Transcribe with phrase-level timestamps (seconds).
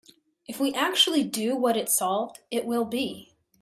[0.47, 3.33] If we actually do want it solved, it will be.